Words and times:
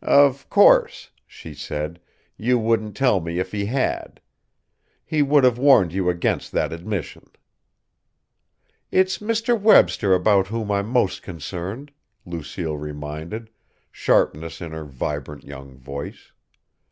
"Of 0.00 0.48
course," 0.48 1.10
she 1.26 1.52
said; 1.52 1.98
"you 2.36 2.56
wouldn't 2.56 2.96
tell 2.96 3.18
me 3.18 3.40
if 3.40 3.50
he 3.50 3.66
had. 3.66 4.20
He 5.04 5.22
would 5.22 5.42
have 5.42 5.58
warned 5.58 5.92
you 5.92 6.08
against 6.08 6.52
that 6.52 6.72
admission." 6.72 7.24
"It's 8.92 9.18
Mr. 9.18 9.60
Webster 9.60 10.14
about 10.14 10.46
whom 10.46 10.70
I 10.70 10.78
am 10.78 10.86
most 10.88 11.22
concerned," 11.24 11.90
Lucille 12.24 12.76
reminded, 12.76 13.50
sharpness 13.90 14.60
in 14.60 14.70
her 14.70 14.84
vibrant 14.84 15.42
young 15.42 15.76
voice. 15.76 16.30